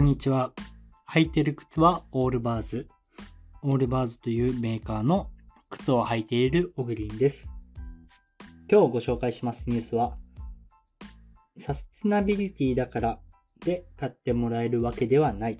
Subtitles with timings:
[0.00, 0.54] こんにちは。
[1.12, 2.88] 履いてる靴はオールバーズ。
[3.60, 5.28] オールバーズというメーカーの
[5.68, 7.50] 靴を履いているオグリンです。
[8.72, 10.16] 今日ご紹介しますニュースは、
[11.58, 13.18] サステナビリティだから
[13.62, 15.58] で買ってもらえるわけではない。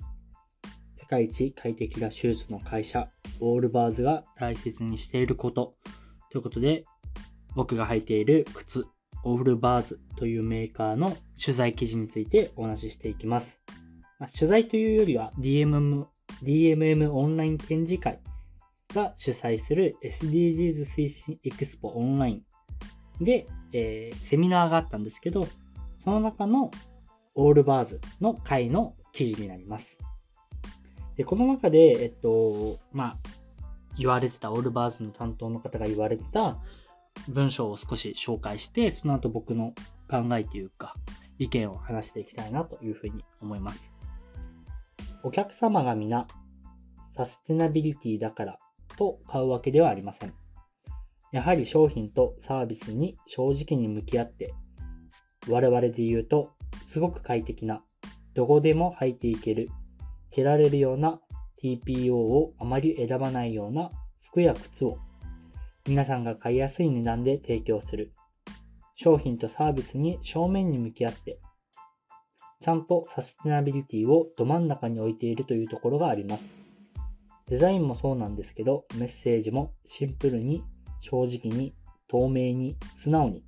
[0.99, 3.09] 世界一快適なシューズの会社、
[3.41, 5.75] オールバーズが大切にしていること。
[6.31, 6.85] ということで、
[7.53, 8.87] 僕が履いている靴、
[9.23, 13.60] オールバーズというメーカーの取材記事についてお話ししていきます。
[14.21, 16.05] まあ、取材というよりは DMM,
[16.43, 18.19] DMM オンライン展示会
[18.93, 22.43] が主催する SDGs 推進エクスポオンライン
[23.19, 25.47] で、えー、セミナーがあったんですけど、
[26.03, 26.69] その中の
[27.33, 29.97] オールバーズの会の記事になります。
[31.15, 33.17] で、この中で、えっと、まあ、
[33.97, 36.59] 言われてた、オールバーズの担当の方が言われてた
[37.27, 39.73] 文章を少し紹介して、その後僕の
[40.07, 40.93] 考えというか、
[41.39, 43.91] 意見を話していきたいなというふうに思います。
[45.23, 46.25] お客様が皆、
[47.15, 48.59] サステナビリティだから
[48.97, 50.33] と買うわけではありません。
[51.31, 54.53] やはり商品とサービスに正直に向き合って、
[55.47, 56.49] 我々で言うと、
[56.85, 57.83] すごく快適な、
[58.33, 59.69] どこでも履いていける、
[60.31, 61.19] 蹴られるような
[61.63, 64.97] TPO をあまり選ばないような服や靴を
[65.87, 68.11] 皆さんが買いやすい値段で提供する。
[68.95, 71.39] 商品とサービスに正面に向き合って、
[72.61, 76.53] ちゃんとサステナビリティをど真ん中に置いているというところがあります。
[77.47, 80.63] デザインもそうなんですけど、メッセージもシンプルに、
[80.99, 81.73] 正直に、
[82.07, 83.43] 透明に、素直に。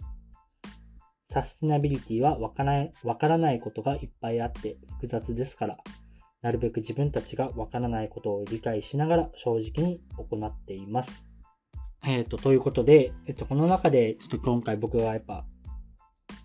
[1.30, 5.77] サステナビリティはわからわからないことがいっぱいあって複雑ですから、
[6.42, 11.23] なるべく自分たちがわからないことを理解しながら正直に行っています。
[12.05, 15.45] えっ、ー、と、ということで、えっ、と、この中で、ちょっと今回僕はやっぱ、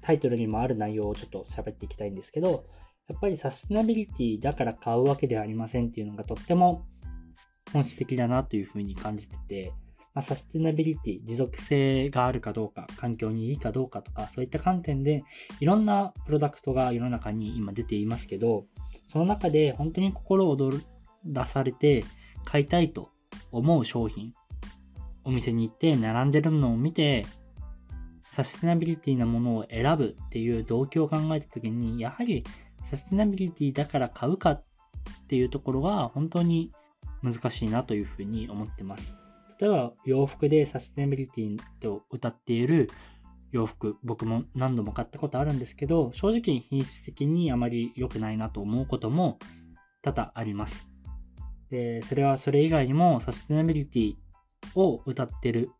[0.09, 2.64] タイトルにもある内容をちょっと喋っていきたいんですけど、
[3.09, 6.87] やっぱりサステナビリティだから買うわけではありませんっていうのがとっても
[7.75, 9.75] 本質的だなというふうに感じてて、
[10.15, 15.25] まあ、サステナビリティ、持続性があるかどうか、環境にいいかどうかとか、そういった観点で
[15.60, 18.65] いろんなプロダクトが世の中に今出ていますけど、
[19.09, 20.82] その中で本当に心躍
[21.27, 22.03] らされて
[22.47, 23.11] 買いたいと
[23.53, 24.32] 思う商品
[25.25, 27.27] お店に行って並んでるのを見て、
[28.38, 32.44] サステナビリティなものを選ぶっていう動機を考えた時に、やはり
[32.88, 34.65] サステナビリティだから買うかっ
[35.26, 36.71] ていうところが本当に
[37.21, 39.12] 難しいなというふうに思ってます。
[39.59, 42.88] 例えば洋服でサステナビリティと歌っている
[43.50, 49.41] 洋服、僕も何度も買ったことあるんですけど、正直品質的にあまり良くないなと思うことも
[50.00, 50.88] 多々あります。
[51.72, 54.15] で、それはそれ以外にもサステナビリティ
[54.76, 55.72] を歌ってる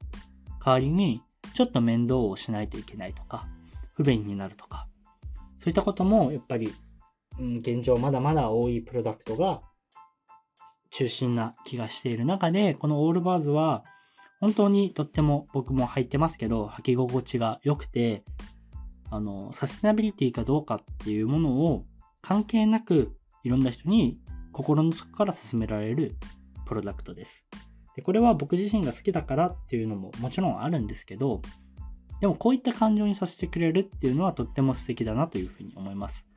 [0.59, 1.23] 代わりに、
[1.59, 3.49] ちょっと面倒をしないといけないとか、
[3.97, 4.87] 不便になるとか、
[5.59, 6.73] そういったこともやっぱり、
[7.37, 9.61] うん、現状まだまだ多いプロダクトが
[10.91, 13.83] 中心な気がしている中で、このオールバーズは
[14.41, 18.23] 本当にとっても僕も履いてますけど、履き心地が良くて、
[19.11, 21.87] あの、サステナビリティかどうかっていうものを
[22.23, 24.21] 関係なくいろんな人に
[24.53, 26.15] 心の底から勧められる
[26.67, 27.45] プロダクトです。
[27.99, 31.43] でこれは僕自身が好きだからっていうのももちろんあるんですけど、
[32.21, 36.29] でもこういった感情にさせてくれるっていうのはとっても素敵だなというふうに思います。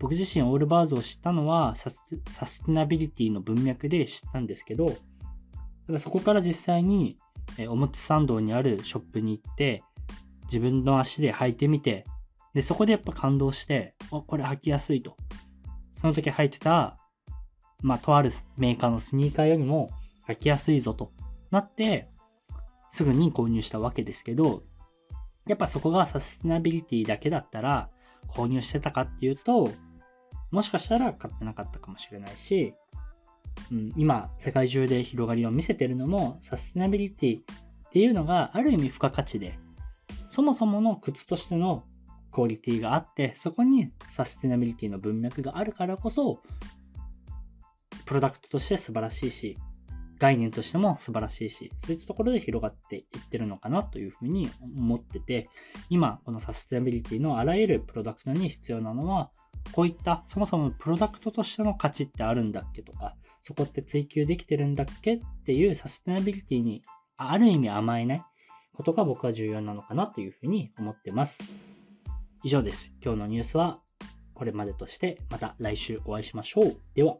[0.00, 4.96] 僕自身オールバーズを知ったのはサスティナビリティの文脈で知ったんですけど
[5.86, 7.16] た、だそこから実際に
[7.68, 9.84] おむつ参道にあるショップに行って
[10.46, 12.06] 自分の足で履いてみて、
[12.54, 15.14] で、そこでやっぱ感動して、あ、これ履きやすいと。
[16.00, 16.98] その時履いてた、
[17.82, 19.90] まあ、とあるメーカーのスニーカーよりも
[20.28, 21.12] 書きやすいぞと
[21.50, 22.08] なって、
[22.90, 24.62] すぐに購入したわけですけど、
[25.46, 27.88] やっぱそこがサステナビリティだけだったら
[28.28, 29.70] 購入してたかっていうと、
[30.50, 32.74] もしかしたら買ってなかったかもしれないし、
[33.72, 37.42] うん、今世界中で広がりを見せてるのもサステナビリティっ
[37.90, 39.58] ていうのがある意味付加価値で、
[40.30, 41.84] そもそもの靴としての
[42.30, 46.42] クオリティがあって、そこにサステナビリティの文脈があるからこそ、
[48.04, 49.58] プロダクトとして素晴らしいし、
[50.18, 55.48] 概念としても素晴らしいし、そういったところで広がっていってるのかなというふうに思ってて、
[55.88, 59.30] 今、このサステナビリティのあらゆるプロダクトに必要なのは、
[59.72, 66.82] こういったそもそもプロダクトとしての価値ってあるんだっけとか、そこって追求できてるんだっけっていうサステナビリティに
[67.16, 68.22] ある意味甘えない
[68.74, 71.38] ことが僕は重要なのかなというふうに思ってます。
[72.44, 72.94] 以上です。
[73.02, 73.80] 今日のニュースは
[74.34, 76.76] これまでとしてまた来週お会いしましょう。
[76.94, 77.16] では。